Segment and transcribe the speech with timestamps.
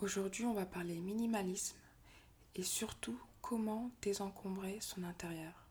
[0.00, 1.76] Aujourd'hui, on va parler minimalisme
[2.54, 5.66] et surtout comment désencombrer son intérieur.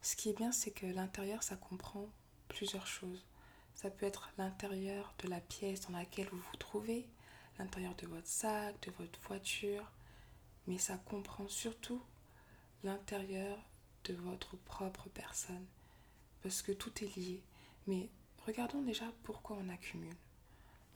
[0.00, 2.08] Ce qui est bien, c'est que l'intérieur, ça comprend
[2.48, 3.24] plusieurs choses.
[3.76, 7.06] Ça peut être l'intérieur de la pièce dans laquelle vous vous trouvez,
[7.60, 9.88] l'intérieur de votre sac, de votre voiture,
[10.66, 12.02] mais ça comprend surtout
[12.82, 13.56] l'intérieur
[14.06, 15.66] de votre propre personne,
[16.42, 17.40] parce que tout est lié.
[17.86, 18.08] Mais
[18.44, 20.16] regardons déjà pourquoi on accumule.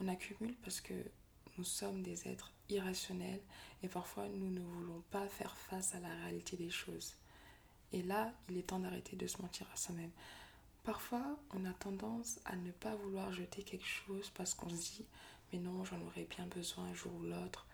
[0.00, 0.94] On accumule parce que
[1.58, 3.42] nous sommes des êtres irrationnels
[3.82, 7.14] et parfois nous ne voulons pas faire face à la réalité des choses.
[7.92, 10.10] Et là, il est temps d'arrêter de se mentir à soi-même.
[10.82, 15.06] Parfois, on a tendance à ne pas vouloir jeter quelque chose parce qu'on se dit
[15.52, 17.66] mais non, j'en aurais bien besoin un jour ou l'autre.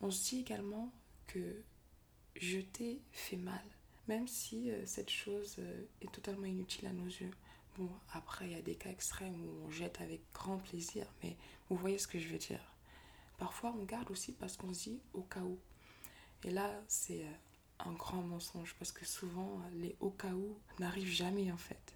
[0.00, 0.92] On se dit également
[1.26, 1.62] que
[2.36, 3.64] jeter fait mal,
[4.08, 7.30] même si euh, cette chose euh, est totalement inutile à nos yeux.
[7.78, 11.36] Bon, après, il y a des cas extrêmes où on jette avec grand plaisir, mais
[11.68, 12.75] vous voyez ce que je veux dire.
[13.38, 15.58] Parfois, on garde aussi parce qu'on se dit au cas où.
[16.44, 17.32] Et là, c'est euh,
[17.80, 21.94] un grand mensonge parce que souvent, les au cas où n'arrivent jamais en fait.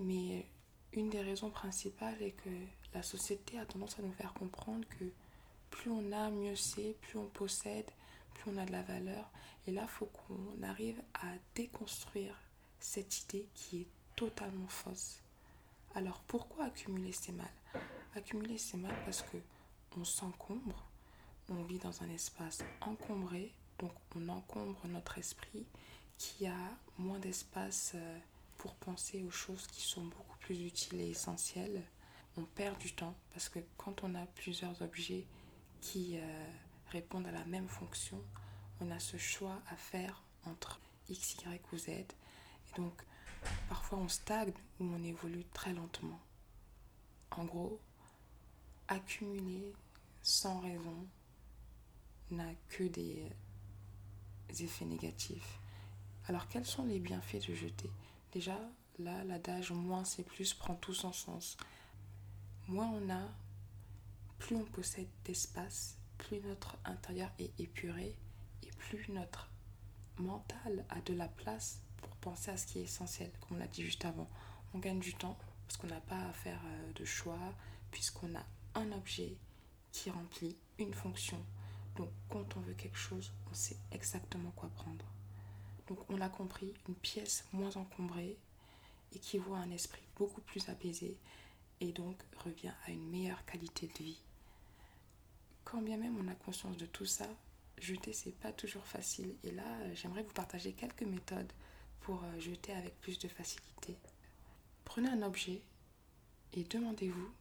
[0.00, 0.46] Mais
[0.92, 2.50] une des raisons principales est que
[2.94, 5.04] la société a tendance à nous faire comprendre que
[5.70, 7.90] plus on a, mieux c'est, plus on possède,
[8.34, 9.30] plus on a de la valeur.
[9.66, 12.34] Et là, il faut qu'on arrive à déconstruire
[12.80, 13.86] cette idée qui est
[14.16, 15.20] totalement fausse.
[15.94, 17.50] Alors pourquoi accumuler c'est mal
[18.14, 19.36] Accumuler c'est mal parce que
[19.98, 20.86] on s'encombre,
[21.48, 25.66] on vit dans un espace encombré, donc on encombre notre esprit
[26.18, 28.18] qui a moins d'espace euh,
[28.58, 31.82] pour penser aux choses qui sont beaucoup plus utiles et essentielles
[32.38, 35.26] on perd du temps parce que quand on a plusieurs objets
[35.80, 36.44] qui euh,
[36.90, 38.22] répondent à la même fonction,
[38.80, 41.88] on a ce choix à faire entre X, Y ou Z.
[41.88, 42.06] Et
[42.76, 42.92] donc,
[43.68, 46.20] parfois on stagne ou on évolue très lentement.
[47.32, 47.80] En gros,
[48.86, 49.72] accumuler
[50.28, 51.08] sans raison
[52.30, 53.32] n'a que des
[54.60, 55.58] effets négatifs.
[56.26, 57.90] Alors, quels sont les bienfaits de jeter?
[58.32, 58.60] Déjà,
[58.98, 61.56] là, l'adage moins c'est plus prend tout son sens
[62.66, 63.26] moins on a,
[64.38, 68.14] plus on possède d'espace, plus notre intérieur est épuré
[68.62, 69.48] et plus notre
[70.18, 73.66] mental a de la place pour penser à ce qui est essentiel, comme on l'a
[73.66, 74.28] dit juste avant.
[74.74, 77.38] On gagne du temps parce qu'on n'a pas à faire euh, de choix,
[77.90, 78.44] puisqu'on a
[78.74, 79.38] un objet
[79.98, 81.44] qui remplit une fonction.
[81.96, 85.04] Donc quand on veut quelque chose, on sait exactement quoi prendre.
[85.88, 88.36] Donc on l'a compris, une pièce moins encombrée
[89.12, 91.16] équivaut à un esprit beaucoup plus apaisé
[91.80, 94.20] et donc revient à une meilleure qualité de vie.
[95.64, 97.26] Quand bien même on a conscience de tout ça,
[97.78, 101.52] jeter c'est pas toujours facile et là j'aimerais vous partager quelques méthodes
[102.00, 103.96] pour euh, jeter avec plus de facilité.
[104.84, 105.60] Prenez un objet
[106.52, 107.32] et demandez-vous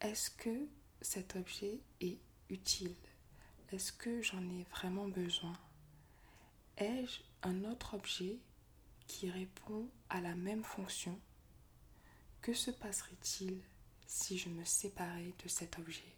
[0.00, 0.68] est-ce que
[1.06, 2.18] cet objet est
[2.50, 2.96] utile?
[3.70, 5.52] Est-ce que j'en ai vraiment besoin?
[6.78, 8.38] Ai-je un autre objet
[9.06, 11.16] qui répond à la même fonction?
[12.42, 13.60] Que se passerait-il
[14.08, 16.12] si je me séparais de cet objet?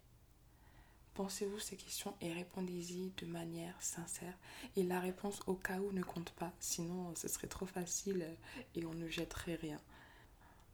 [1.12, 4.38] Pensez-vous ces questions et répondez-y de manière sincère.
[4.74, 8.26] Et la réponse au cas où ne compte pas, sinon ce serait trop facile
[8.74, 9.80] et on ne jetterait rien.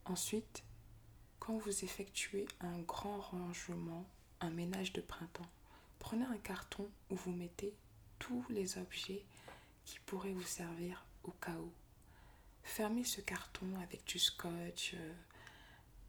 [0.05, 0.63] Ensuite,
[1.45, 4.07] quand vous effectuez un grand rangement,
[4.41, 5.51] un ménage de printemps,
[5.99, 7.75] prenez un carton où vous mettez
[8.19, 9.25] tous les objets
[9.85, 11.71] qui pourraient vous servir au cas où.
[12.63, 15.15] Fermez ce carton avec du scotch, euh,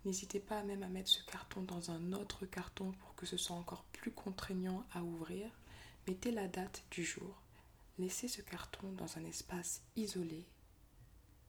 [0.06, 3.56] N'hésitez pas même à mettre ce carton dans un autre carton pour que ce soit
[3.56, 5.50] encore plus contraignant à ouvrir.
[6.07, 7.41] Mettez la date du jour.
[7.97, 10.46] Laissez ce carton dans un espace isolé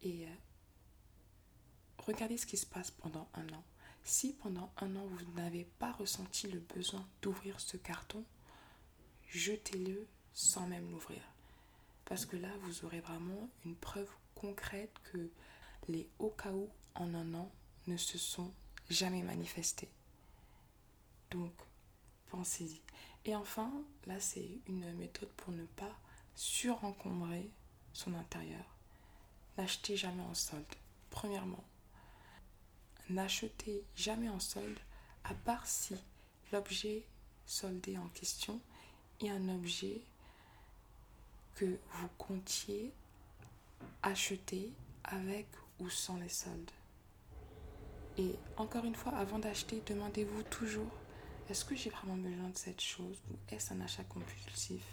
[0.01, 0.35] et euh,
[1.99, 3.63] regardez ce qui se passe pendant un an.
[4.09, 8.25] Si pendant un an vous n'avez pas ressenti le besoin d'ouvrir ce carton,
[9.27, 11.21] jetez-le sans même l'ouvrir.
[12.05, 15.29] Parce que là, vous aurez vraiment une preuve concrète que
[15.89, 16.53] les au cas
[16.95, 17.51] en un an
[17.89, 18.53] ne se sont
[18.89, 19.91] jamais manifestés.
[21.33, 21.53] Donc,
[22.31, 22.81] pensez-y.
[23.25, 23.73] Et enfin,
[24.07, 25.99] là, c'est une méthode pour ne pas
[26.37, 27.51] surencombrer
[27.93, 28.77] son intérieur.
[29.59, 30.65] N'achetez jamais en solde.
[31.11, 31.65] Premièrement,
[33.11, 34.79] n'achetez jamais en solde
[35.25, 35.97] à part si
[36.53, 37.05] l'objet
[37.47, 38.61] soldé en question
[39.21, 40.01] est un objet
[41.55, 42.93] que vous comptiez
[44.03, 44.73] acheter
[45.05, 45.47] avec
[45.81, 46.71] ou sans les soldes.
[48.19, 50.91] Et encore une fois, avant d'acheter, demandez-vous toujours,
[51.49, 54.85] est-ce que j'ai vraiment besoin de cette chose ou est-ce un achat compulsif?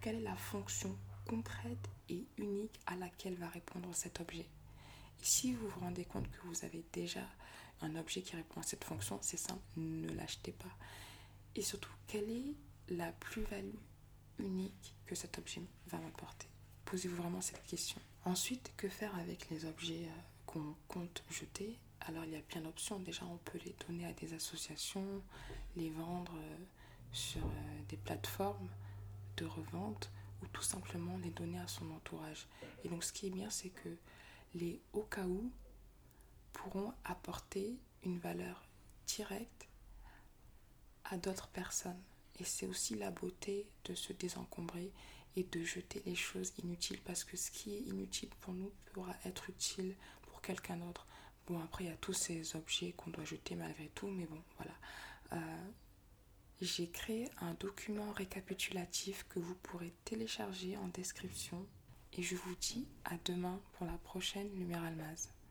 [0.00, 0.96] Quelle est la fonction
[1.26, 4.46] concrète et unique à laquelle va répondre cet objet?
[4.46, 4.55] Et
[5.20, 7.26] si vous vous rendez compte que vous avez déjà
[7.80, 10.76] un objet qui répond à cette fonction, c'est simple, ne l'achetez pas.
[11.54, 12.54] Et surtout, quelle est
[12.88, 13.74] la plus-value
[14.38, 16.48] unique que cet objet va m'apporter?
[16.84, 18.00] Posez-vous vraiment cette question.
[18.24, 21.78] Ensuite, que faire avec les objets euh, qu'on compte jeter?
[22.00, 23.00] Alors, il y a plein d'options.
[23.00, 25.22] Déjà, on peut les donner à des associations,
[25.76, 26.56] les vendre euh,
[27.12, 28.68] sur euh, des plateformes
[29.36, 30.10] de revente
[30.42, 32.46] ou tout simplement les donner à son entourage.
[32.84, 33.96] Et donc, ce qui est bien, c'est que
[34.56, 35.50] les au cas où
[36.52, 38.66] pourront apporter une valeur
[39.06, 39.68] directe
[41.04, 42.02] à d'autres personnes.
[42.38, 44.92] Et c'est aussi la beauté de se désencombrer
[45.36, 49.14] et de jeter les choses inutiles parce que ce qui est inutile pour nous pourra
[49.24, 51.06] être utile pour quelqu'un d'autre.
[51.46, 54.42] Bon, après, il y a tous ces objets qu'on doit jeter malgré tout, mais bon,
[54.56, 54.74] voilà.
[55.32, 55.68] Euh,
[56.60, 61.66] j'ai créé un document récapitulatif que vous pourrez télécharger en description
[62.16, 65.35] et je vous dis à demain pour la prochaine Lumière Almaz.